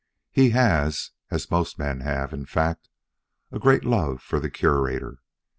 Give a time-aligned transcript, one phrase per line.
[0.31, 2.89] He has, as most men have, in fact,
[3.51, 5.19] a great love for the Curator.